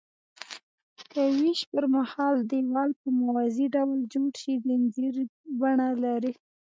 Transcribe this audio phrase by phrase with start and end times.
[1.11, 5.23] که ویش پرمهال دیوال په موازي ډول جوړ شي ځنځیري
[5.59, 6.33] بڼه لري.